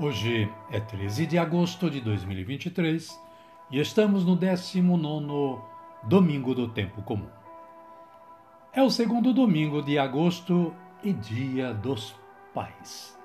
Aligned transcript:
Hoje 0.00 0.50
é 0.70 0.80
13 0.80 1.26
de 1.26 1.36
agosto 1.36 1.90
de 1.90 2.00
2023 2.00 3.20
e 3.70 3.78
estamos 3.78 4.24
no 4.24 4.34
19 4.34 5.60
domingo 6.04 6.54
do 6.54 6.66
tempo 6.66 7.02
comum. 7.02 7.28
É 8.72 8.82
o 8.82 8.88
segundo 8.88 9.34
domingo 9.34 9.82
de 9.82 9.98
agosto 9.98 10.74
e 11.04 11.12
dia 11.12 11.74
dos 11.74 12.16
pais. 12.54 13.18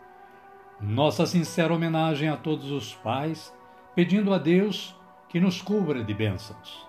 Nossa 0.82 1.26
sincera 1.26 1.74
homenagem 1.74 2.28
a 2.28 2.36
todos 2.36 2.70
os 2.70 2.94
pais, 2.96 3.56
pedindo 3.96 4.34
a 4.34 4.38
Deus 4.38 4.94
que 5.30 5.40
nos 5.40 5.62
cubra 5.62 6.04
de 6.04 6.14
bênçãos. 6.14 6.86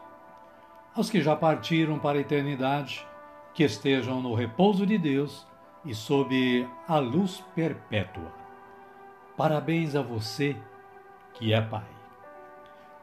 Aos 0.92 1.08
que 1.08 1.22
já 1.22 1.36
partiram 1.36 2.00
para 2.00 2.18
a 2.18 2.22
eternidade, 2.22 3.06
que 3.54 3.62
estejam 3.62 4.20
no 4.20 4.34
repouso 4.34 4.84
de 4.84 4.98
Deus 4.98 5.46
e 5.84 5.94
sob 5.94 6.68
a 6.88 6.98
luz 6.98 7.44
perpétua. 7.54 8.37
Parabéns 9.38 9.94
a 9.94 10.02
você 10.02 10.56
que 11.34 11.52
é 11.52 11.60
pai. 11.62 11.86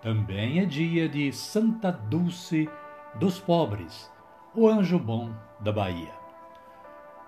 Também 0.02 0.60
é 0.60 0.66
dia 0.66 1.08
de 1.08 1.32
Santa 1.32 1.94
Dulce 1.94 2.70
dos 3.18 3.40
Pobres, 3.40 4.12
o 4.54 4.68
anjo 4.68 5.00
bom 5.00 5.32
da 5.62 5.72
Bahia. 5.72 6.12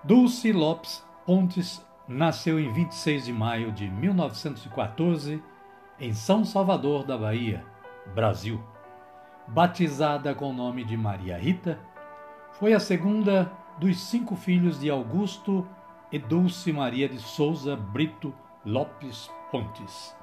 Dulce 0.03 0.51
Lopes 0.51 1.07
Pontes 1.25 1.81
nasceu 2.05 2.59
em 2.59 2.69
26 2.73 3.23
de 3.23 3.31
maio 3.31 3.71
de 3.71 3.89
1914 3.89 5.41
em 6.01 6.13
São 6.13 6.43
Salvador 6.43 7.05
da 7.05 7.17
Bahia, 7.17 7.63
Brasil. 8.13 8.61
Batizada 9.47 10.35
com 10.35 10.49
o 10.49 10.53
nome 10.53 10.83
de 10.83 10.97
Maria 10.97 11.37
Rita, 11.37 11.79
foi 12.59 12.73
a 12.73 12.79
segunda 12.79 13.49
dos 13.79 14.01
cinco 14.01 14.35
filhos 14.35 14.77
de 14.77 14.89
Augusto 14.89 15.65
e 16.11 16.19
Dulce 16.19 16.73
Maria 16.73 17.07
de 17.07 17.19
Souza 17.19 17.73
Brito 17.73 18.33
Lopes 18.65 19.31
Pontes. 19.51 20.15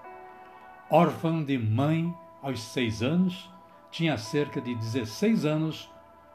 Órfã 0.90 1.42
de 1.42 1.56
mãe 1.56 2.14
aos 2.42 2.60
seis 2.60 3.02
anos, 3.02 3.50
tinha 3.90 4.18
cerca 4.18 4.60
de 4.60 4.74
16 4.74 5.46
anos 5.46 5.90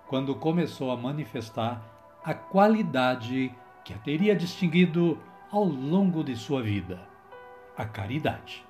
quando 0.08 0.34
começou 0.34 0.92
a 0.92 0.98
manifestar 0.98 1.82
a 2.24 2.34
qualidade 2.34 3.54
que 3.84 3.94
a 3.94 3.98
teria 3.98 4.36
distinguido 4.36 5.20
ao 5.52 5.64
longo 5.64 6.24
de 6.24 6.36
sua 6.36 6.64
vida: 6.64 7.00
a 7.78 7.86
caridade. 7.86 8.66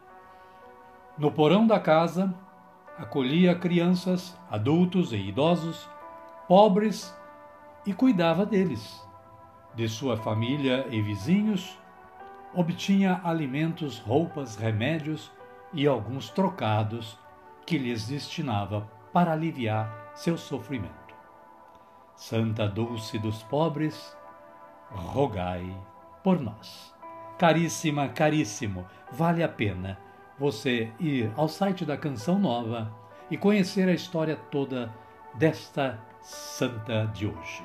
No 1.18 1.32
porão 1.32 1.66
da 1.66 1.80
casa, 1.80 2.34
acolhia 2.98 3.56
crianças, 3.56 4.38
adultos 4.50 5.14
e 5.14 5.18
idosos, 5.18 5.90
pobres 6.48 7.16
e 7.86 7.94
cuidava 7.94 8.46
deles, 8.46 9.08
de 9.76 9.88
sua 9.88 10.18
família 10.18 10.88
e 10.90 11.02
vizinhos 11.02 11.78
obtinha 12.54 13.22
alimentos, 13.24 14.00
roupas, 14.00 14.56
remédios 14.56 15.32
e 15.74 15.86
alguns 15.88 16.30
trocados 16.30 17.18
que 17.66 17.78
lhes 17.78 18.08
destinava 18.08 18.90
para 19.14 19.34
aliviar 19.34 20.12
seu 20.16 20.38
sofrimento. 20.38 21.16
Santa 22.16 22.68
Dulce 22.68 23.18
dos 23.18 23.44
Pobres, 23.44 24.16
rogai 24.92 25.66
por 26.24 26.40
nós. 26.40 26.94
Caríssima, 27.38 28.10
caríssimo, 28.10 28.86
vale 29.12 29.44
a 29.44 29.48
pena 29.48 29.98
você 30.38 30.92
ir 31.00 31.32
ao 31.36 31.48
site 31.48 31.86
da 31.86 31.98
Canção 31.98 32.40
Nova 32.40 32.94
e 33.30 33.38
conhecer 33.38 33.88
a 33.88 33.94
história 33.94 34.36
toda 34.36 34.94
desta 35.36 36.00
santa 36.22 37.06
de 37.14 37.28
hoje. 37.28 37.64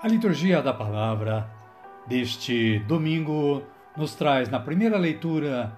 A 0.00 0.06
liturgia 0.06 0.62
da 0.62 0.72
palavra 0.72 1.57
deste 2.08 2.78
domingo 2.80 3.62
nos 3.94 4.14
traz 4.14 4.48
na 4.48 4.58
primeira 4.58 4.96
leitura 4.96 5.76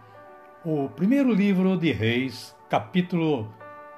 o 0.64 0.88
primeiro 0.88 1.32
livro 1.32 1.76
de 1.76 1.91
Reis, 1.91 2.56
capítulo 2.68 3.52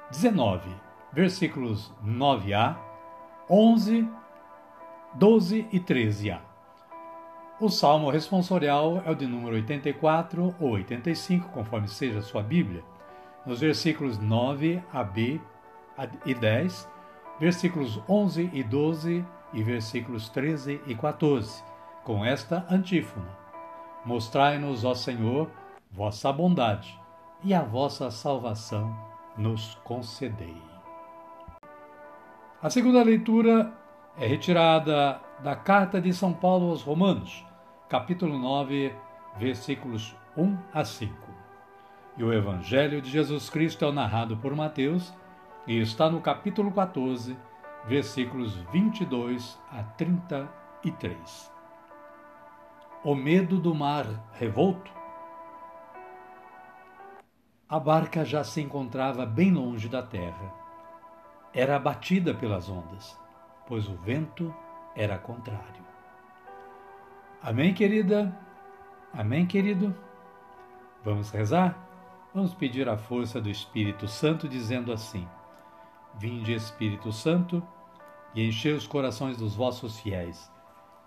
19, 0.09 0.67
versículos 1.13 1.93
9a, 2.03 2.75
11, 3.47 4.07
12 5.13 5.67
e 5.71 5.79
13a. 5.79 6.39
O 7.59 7.69
salmo 7.69 8.09
responsorial 8.09 9.03
é 9.05 9.11
o 9.11 9.15
de 9.15 9.27
número 9.27 9.55
84 9.57 10.55
ou 10.59 10.71
85, 10.71 11.49
conforme 11.49 11.87
seja 11.87 12.17
a 12.17 12.23
sua 12.23 12.41
Bíblia, 12.41 12.83
nos 13.45 13.59
versículos 13.59 14.17
9 14.17 14.81
a 14.91 15.03
B 15.03 15.39
e 16.25 16.33
10, 16.33 16.89
versículos 17.39 18.01
11 18.09 18.49
e 18.51 18.63
12 18.63 19.23
e 19.53 19.63
versículos 19.63 20.29
13 20.29 20.81
e 20.87 20.95
14 20.95 21.72
com 22.03 22.25
esta 22.25 22.65
antífona: 22.69 23.37
Mostrai-nos, 24.05 24.83
ó 24.83 24.93
Senhor, 24.93 25.49
vossa 25.91 26.31
bondade, 26.31 26.99
e 27.43 27.53
a 27.53 27.61
vossa 27.61 28.11
salvação 28.11 28.95
nos 29.37 29.75
concedei. 29.83 30.61
A 32.61 32.69
segunda 32.69 33.03
leitura 33.03 33.73
é 34.17 34.25
retirada 34.25 35.19
da 35.39 35.55
carta 35.55 35.99
de 35.99 36.13
São 36.13 36.33
Paulo 36.33 36.69
aos 36.69 36.81
Romanos, 36.81 37.45
capítulo 37.89 38.37
9, 38.37 38.93
versículos 39.37 40.15
1 40.37 40.57
a 40.73 40.85
5. 40.85 41.13
E 42.15 42.23
o 42.23 42.31
Evangelho 42.31 43.01
de 43.01 43.09
Jesus 43.09 43.49
Cristo 43.49 43.85
é 43.85 43.91
narrado 43.91 44.37
por 44.37 44.55
Mateus 44.55 45.13
e 45.65 45.79
está 45.79 46.09
no 46.09 46.21
capítulo 46.21 46.71
14, 46.71 47.35
versículos 47.87 48.55
22 48.71 49.59
a 49.71 49.83
33 49.83 51.52
o 53.03 53.13
medo 53.13 53.59
do 53.59 53.75
mar 53.75 54.05
revolto? 54.33 54.89
A 57.67 57.77
barca 57.77 58.23
já 58.23 58.43
se 58.45 58.61
encontrava 58.61 59.25
bem 59.25 59.51
longe 59.51 59.89
da 59.89 60.01
terra. 60.01 60.53
Era 61.53 61.75
abatida 61.75 62.33
pelas 62.33 62.69
ondas, 62.69 63.19
pois 63.67 63.89
o 63.89 63.95
vento 63.95 64.55
era 64.95 65.17
contrário. 65.17 65.83
Amém, 67.41 67.73
querida? 67.73 68.33
Amém, 69.13 69.45
querido? 69.45 69.93
Vamos 71.03 71.29
rezar? 71.29 71.77
Vamos 72.33 72.53
pedir 72.53 72.87
a 72.87 72.97
força 72.97 73.41
do 73.41 73.49
Espírito 73.49 74.07
Santo, 74.07 74.47
dizendo 74.47 74.93
assim: 74.93 75.27
Vinde, 76.15 76.53
Espírito 76.53 77.11
Santo, 77.11 77.61
e 78.33 78.47
enchei 78.47 78.71
os 78.71 78.87
corações 78.87 79.35
dos 79.35 79.55
vossos 79.55 79.99
fiéis 79.99 80.52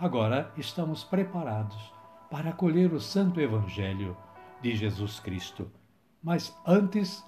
Agora 0.00 0.52
estamos 0.56 1.02
preparados 1.02 1.92
para 2.30 2.50
acolher 2.50 2.92
o 2.92 3.00
Santo 3.00 3.40
Evangelho 3.40 4.16
de 4.62 4.76
Jesus 4.76 5.18
Cristo. 5.18 5.68
Mas 6.22 6.56
antes, 6.64 7.24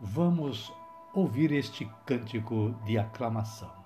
vamos 0.00 0.72
ouvir 1.14 1.52
este 1.52 1.88
cântico 2.04 2.74
de 2.84 2.98
aclamação. 2.98 3.79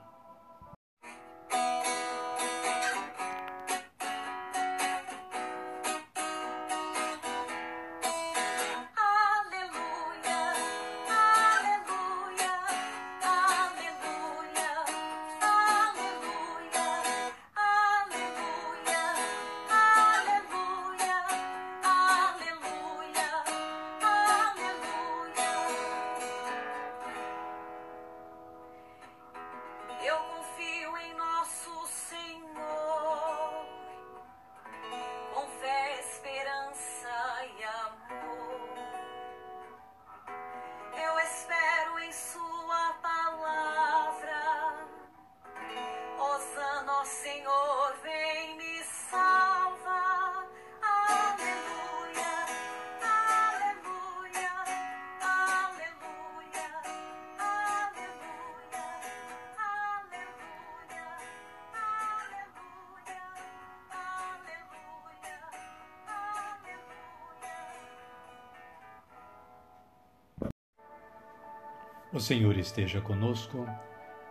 O 72.15 72.21
Senhor 72.21 72.57
esteja 72.57 73.01
conosco, 73.01 73.67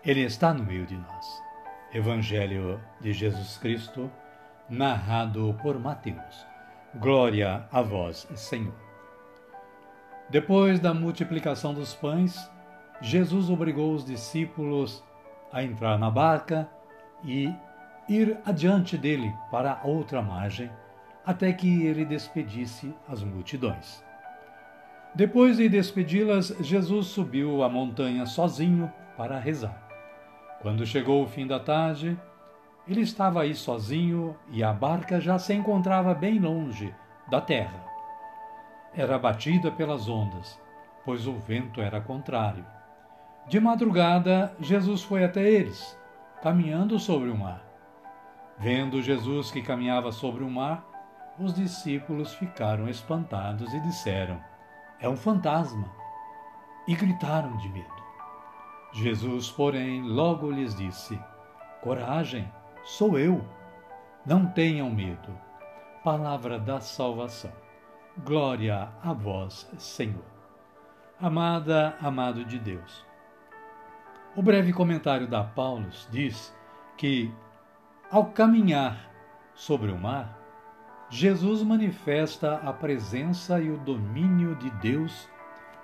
Ele 0.06 0.22
está 0.22 0.54
no 0.54 0.64
meio 0.64 0.86
de 0.86 0.96
nós. 0.96 1.44
Evangelho 1.94 2.80
de 3.02 3.12
Jesus 3.12 3.58
Cristo, 3.58 4.10
narrado 4.70 5.54
por 5.62 5.78
Mateus. 5.78 6.48
Glória 6.96 7.68
a 7.70 7.82
vós, 7.82 8.26
Senhor. 8.36 8.74
Depois 10.30 10.80
da 10.80 10.94
multiplicação 10.94 11.74
dos 11.74 11.94
pães, 11.94 12.50
Jesus 13.02 13.50
obrigou 13.50 13.94
os 13.94 14.06
discípulos 14.06 15.04
a 15.52 15.62
entrar 15.62 16.00
na 16.00 16.10
barca 16.10 16.70
e 17.22 17.54
ir 18.08 18.38
adiante 18.46 18.98
dele 18.98 19.36
para 19.52 19.74
a 19.74 19.86
outra 19.86 20.22
margem, 20.22 20.72
até 21.26 21.52
que 21.52 21.86
ele 21.86 22.06
despedisse 22.06 22.96
as 23.10 23.22
multidões. 23.22 24.02
Depois 25.16 25.58
de 25.58 25.70
despedi-las, 25.70 26.56
Jesus 26.60 27.08
subiu 27.08 27.62
a 27.64 27.70
montanha 27.70 28.26
sozinho 28.26 28.92
para 29.16 29.38
rezar. 29.38 29.88
Quando 30.60 30.88
chegou 30.88 31.22
o 31.22 31.28
fim 31.28 31.46
da 31.46 31.60
tarde, 31.60 32.20
ele 32.88 33.02
estava 33.02 33.44
aí 33.44 33.54
sozinho 33.54 34.36
e 34.50 34.64
a 34.64 34.74
barca 34.74 35.22
já 35.22 35.38
se 35.38 35.54
encontrava 35.54 36.16
bem 36.16 36.40
longe 36.40 36.96
da 37.30 37.40
terra. 37.40 37.86
Era 38.96 39.20
batida 39.20 39.72
pelas 39.72 40.10
ondas, 40.10 40.60
pois 41.06 41.28
o 41.28 41.34
vento 41.34 41.80
era 41.80 42.02
contrário. 42.02 42.66
De 43.48 43.60
madrugada, 43.60 44.56
Jesus 44.60 45.04
foi 45.04 45.24
até 45.24 45.48
eles, 45.48 45.96
caminhando 46.42 46.98
sobre 46.98 47.30
o 47.30 47.38
mar. 47.38 47.64
Vendo 48.58 49.02
Jesus 49.02 49.52
que 49.52 49.62
caminhava 49.62 50.12
sobre 50.12 50.44
o 50.44 50.50
mar, 50.50 50.84
os 51.38 51.54
discípulos 51.54 52.34
ficaram 52.34 52.88
espantados 52.88 53.74
e 53.74 53.80
disseram: 53.82 54.40
é 55.00 55.08
um 55.08 55.16
fantasma. 55.18 55.90
E 56.88 56.96
gritaram 56.96 57.56
de 57.58 57.70
medo. 57.70 58.04
Jesus, 58.92 59.50
porém, 59.50 60.02
logo 60.04 60.52
lhes 60.52 60.76
disse: 60.76 61.20
Coragem, 61.82 62.52
sou 62.84 63.18
eu. 63.18 63.44
Não 64.26 64.46
tenham 64.46 64.90
medo. 64.90 65.38
Palavra 66.04 66.60
da 66.60 66.80
salvação. 66.80 67.52
Glória 68.24 68.90
a 69.02 69.14
vós, 69.14 69.70
Senhor. 69.78 70.24
Amada, 71.20 71.96
amado 72.02 72.46
de 72.46 72.60
Deus. 72.60 73.06
O 74.36 74.42
breve 74.42 74.74
comentário 74.74 75.28
da 75.28 75.44
Paulus 75.44 76.08
diz 76.12 76.56
que, 76.98 77.34
ao 78.12 78.26
caminhar 78.28 79.10
sobre 79.56 79.92
o 79.92 79.98
mar, 79.98 80.43
Jesus 81.16 81.62
manifesta 81.62 82.56
a 82.56 82.74
presença 82.74 83.62
e 83.62 83.70
o 83.70 83.78
domínio 83.78 84.56
de 84.56 84.72
Deus 84.72 85.30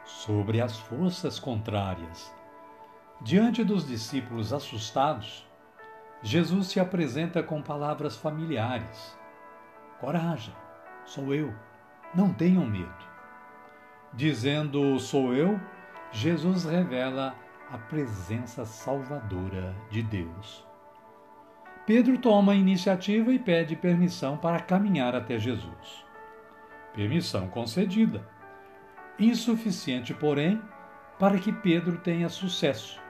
sobre 0.03 0.59
as 0.59 0.79
forças 0.79 1.39
contrárias. 1.39 2.33
Diante 3.21 3.63
dos 3.63 3.87
discípulos 3.87 4.51
assustados, 4.51 5.47
Jesus 6.23 6.69
se 6.69 6.79
apresenta 6.79 7.43
com 7.43 7.61
palavras 7.61 8.17
familiares. 8.17 9.15
Coragem, 9.99 10.55
sou 11.05 11.31
eu, 11.31 11.53
não 12.15 12.33
tenham 12.33 12.65
medo. 12.65 13.07
Dizendo 14.11 14.99
sou 14.99 15.35
eu, 15.35 15.59
Jesus 16.11 16.65
revela 16.65 17.35
a 17.71 17.77
presença 17.77 18.65
salvadora 18.65 19.75
de 19.91 20.01
Deus. 20.01 20.68
Pedro 21.89 22.19
toma 22.19 22.51
a 22.51 22.55
iniciativa 22.55 23.33
e 23.33 23.39
pede 23.39 23.75
permissão 23.75 24.37
para 24.37 24.59
caminhar 24.59 25.15
até 25.15 25.39
Jesus. 25.39 26.05
Permissão 26.93 27.47
concedida. 27.47 28.29
Insuficiente, 29.17 30.13
porém, 30.13 30.61
para 31.17 31.39
que 31.39 31.51
Pedro 31.51 31.97
tenha 31.97 32.29
sucesso. 32.29 33.01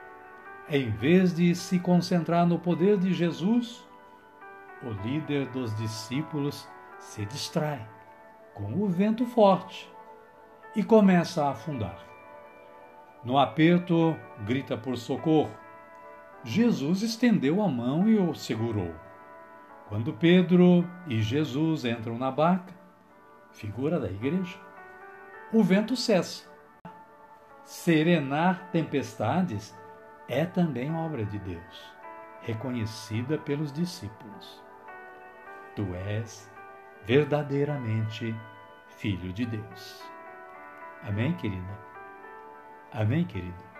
Em 0.66 0.88
vez 0.88 1.34
de 1.34 1.54
se 1.54 1.78
concentrar 1.78 2.46
no 2.46 2.58
poder 2.58 2.96
de 2.96 3.12
Jesus, 3.12 3.86
o 4.82 4.88
líder 5.06 5.48
dos 5.48 5.76
discípulos 5.76 6.66
se 6.98 7.26
distrai 7.26 7.86
com 8.54 8.82
o 8.82 8.88
vento 8.88 9.26
forte 9.26 9.92
e 10.74 10.82
começa 10.82 11.44
a 11.44 11.50
afundar. 11.50 11.98
No 13.22 13.36
aperto, 13.36 14.16
grita 14.46 14.74
por 14.74 14.96
socorro 14.96 15.54
Jesus 16.42 17.02
estendeu 17.02 17.62
a 17.62 17.68
mão 17.68 18.08
e 18.08 18.18
o 18.18 18.34
segurou. 18.34 18.94
Quando 19.88 20.12
Pedro 20.12 20.88
e 21.06 21.20
Jesus 21.20 21.84
entram 21.84 22.16
na 22.16 22.30
barca, 22.30 22.72
figura 23.52 24.00
da 24.00 24.10
igreja, 24.10 24.58
o 25.52 25.62
vento 25.62 25.96
cessa. 25.96 26.48
Serenar 27.64 28.70
tempestades 28.70 29.76
é 30.28 30.46
também 30.46 30.94
obra 30.94 31.24
de 31.24 31.38
Deus, 31.40 31.94
reconhecida 32.40 33.36
pelos 33.36 33.72
discípulos. 33.72 34.62
Tu 35.76 35.82
és 35.94 36.50
verdadeiramente 37.04 38.34
filho 38.88 39.32
de 39.32 39.44
Deus. 39.44 40.02
Amém, 41.02 41.34
querida? 41.34 41.78
Amém, 42.92 43.24
querido? 43.24 43.70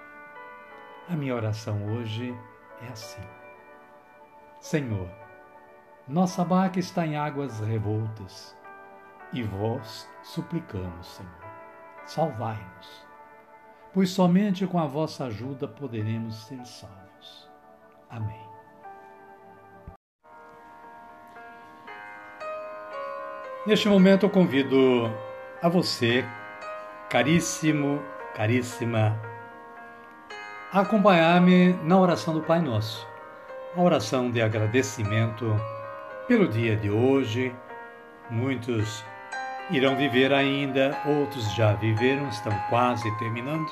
A 1.09 1.17
minha 1.17 1.35
oração 1.35 1.87
hoje 1.93 2.37
é 2.83 2.93
assim: 2.93 3.23
Senhor, 4.61 5.09
nossa 6.07 6.45
barca 6.45 6.79
está 6.79 7.07
em 7.07 7.17
águas 7.17 7.61
revoltas 7.61 8.57
e 9.33 9.43
vós 9.43 10.09
suplicamos, 10.23 11.07
Senhor, 11.07 11.31
salvai-nos, 12.05 13.07
pois 13.93 14.11
somente 14.11 14.67
com 14.67 14.79
a 14.79 14.87
vossa 14.87 15.27
ajuda 15.27 15.69
poderemos 15.69 16.47
ser 16.47 16.65
salvos. 16.65 17.49
Amém. 18.09 18.49
Neste 23.67 23.89
momento 23.89 24.27
eu 24.27 24.31
convido 24.31 24.77
a 25.63 25.69
você, 25.69 26.25
caríssimo, 27.11 28.03
caríssima 28.35 29.30
acompanhar-me 30.73 31.73
na 31.83 31.99
oração 31.99 32.33
do 32.33 32.43
Pai 32.43 32.61
Nosso, 32.61 33.05
a 33.77 33.81
oração 33.81 34.31
de 34.31 34.41
agradecimento 34.41 35.61
pelo 36.29 36.47
dia 36.47 36.77
de 36.77 36.89
hoje. 36.89 37.53
Muitos 38.31 39.05
irão 39.69 39.97
viver 39.97 40.33
ainda, 40.33 40.97
outros 41.05 41.53
já 41.57 41.73
viveram, 41.73 42.29
estão 42.29 42.57
quase 42.69 43.11
terminando, 43.19 43.69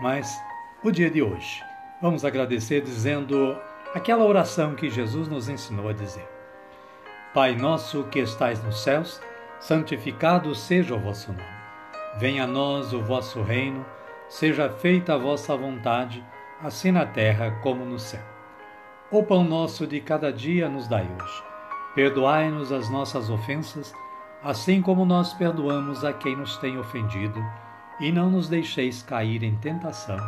mas 0.00 0.40
o 0.84 0.92
dia 0.92 1.10
de 1.10 1.20
hoje. 1.20 1.64
Vamos 2.00 2.24
agradecer 2.24 2.80
dizendo 2.80 3.58
aquela 3.92 4.24
oração 4.24 4.76
que 4.76 4.88
Jesus 4.88 5.26
nos 5.26 5.48
ensinou 5.48 5.88
a 5.88 5.92
dizer. 5.92 6.28
Pai 7.34 7.56
nosso 7.56 8.04
que 8.04 8.20
estais 8.20 8.62
nos 8.62 8.84
céus, 8.84 9.20
santificado 9.58 10.54
seja 10.54 10.94
o 10.94 11.00
vosso 11.00 11.32
nome. 11.32 11.58
Venha 12.18 12.44
a 12.44 12.46
nós 12.46 12.92
o 12.92 13.02
vosso 13.02 13.42
reino, 13.42 13.84
seja 14.28 14.68
feita 14.68 15.14
a 15.14 15.18
vossa 15.18 15.56
vontade, 15.56 16.24
assim 16.62 16.92
na 16.92 17.06
terra 17.06 17.50
como 17.62 17.84
no 17.84 17.98
céu. 17.98 18.22
O 19.10 19.22
pão 19.22 19.42
nosso 19.42 19.86
de 19.86 20.00
cada 20.00 20.32
dia 20.32 20.68
nos 20.68 20.86
dai 20.86 21.08
hoje. 21.18 21.42
Perdoai-nos 21.94 22.70
as 22.70 22.90
nossas 22.90 23.30
ofensas, 23.30 23.94
assim 24.42 24.82
como 24.82 25.04
nós 25.06 25.32
perdoamos 25.32 26.04
a 26.04 26.12
quem 26.12 26.36
nos 26.36 26.56
tem 26.58 26.78
ofendido, 26.78 27.42
e 27.98 28.12
não 28.12 28.30
nos 28.30 28.48
deixeis 28.48 29.02
cair 29.02 29.42
em 29.42 29.56
tentação, 29.56 30.18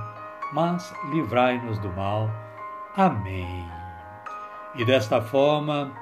mas 0.52 0.92
livrai-nos 1.12 1.78
do 1.78 1.88
mal. 1.90 2.28
Amém. 2.96 3.64
E 4.74 4.84
desta 4.84 5.20
forma, 5.20 5.92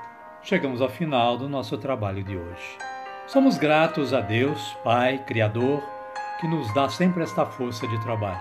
chegamos 0.41 0.81
ao 0.81 0.89
final 0.89 1.37
do 1.37 1.49
nosso 1.49 1.77
trabalho 1.77 2.23
de 2.23 2.37
hoje. 2.37 2.79
Somos 3.27 3.59
gratos 3.59 4.15
a 4.15 4.21
Deus, 4.21 4.75
Pai, 4.85 5.19
Criador, 5.27 5.83
que 6.39 6.49
nos 6.49 6.73
dá 6.73 6.89
sempre 6.89 7.23
esta 7.23 7.45
força 7.45 7.87
de 7.87 8.01
trabalho. 8.01 8.41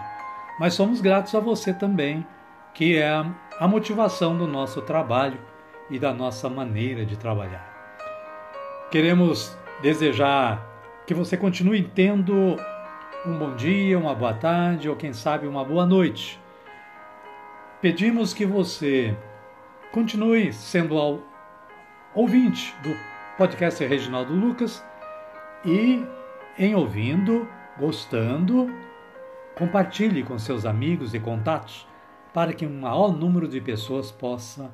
Mas 0.59 0.73
somos 0.73 1.01
gratos 1.01 1.33
a 1.35 1.39
você 1.39 1.73
também, 1.73 2.25
que 2.73 2.97
é 2.97 3.25
a 3.59 3.67
motivação 3.67 4.37
do 4.37 4.47
nosso 4.47 4.81
trabalho 4.81 5.39
e 5.89 5.97
da 5.97 6.13
nossa 6.13 6.49
maneira 6.49 7.05
de 7.05 7.17
trabalhar. 7.17 7.75
Queremos 8.91 9.57
desejar 9.81 10.65
que 11.05 11.13
você 11.13 11.37
continue 11.37 11.83
tendo 11.83 12.55
um 13.25 13.37
bom 13.37 13.55
dia, 13.55 13.97
uma 13.97 14.13
boa 14.13 14.33
tarde 14.33 14.89
ou 14.89 14.95
quem 14.95 15.13
sabe 15.13 15.47
uma 15.47 15.63
boa 15.63 15.85
noite. 15.85 16.39
Pedimos 17.81 18.33
que 18.33 18.45
você 18.45 19.15
continue 19.91 20.51
sendo 20.53 21.21
ouvinte 22.13 22.75
do 22.81 22.95
podcast 23.37 23.83
Reginaldo 23.85 24.33
Lucas 24.33 24.83
e 25.65 26.03
em 26.57 26.73
ouvindo, 26.73 27.47
gostando, 27.79 28.73
compartilhe 29.57 30.23
com 30.23 30.37
seus 30.37 30.65
amigos 30.65 31.13
e 31.13 31.19
contatos 31.19 31.87
para 32.33 32.53
que 32.53 32.65
um 32.65 32.81
maior 32.81 33.11
número 33.11 33.47
de 33.47 33.59
pessoas 33.59 34.11
possa 34.11 34.71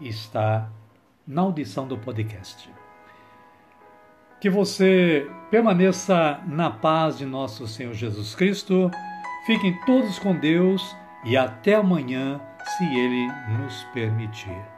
estar 0.00 0.70
na 1.26 1.42
audição 1.42 1.86
do 1.86 1.98
podcast. 1.98 2.70
Que 4.40 4.50
você 4.50 5.30
permaneça 5.50 6.40
na 6.46 6.70
paz 6.70 7.18
de 7.18 7.26
nosso 7.26 7.66
Senhor 7.66 7.94
Jesus 7.94 8.34
Cristo. 8.34 8.90
Fiquem 9.46 9.78
todos 9.84 10.18
com 10.18 10.34
Deus 10.34 10.96
e 11.24 11.36
até 11.36 11.74
amanhã, 11.74 12.40
se 12.76 12.84
Ele 12.84 13.28
nos 13.58 13.84
permitir. 13.92 14.71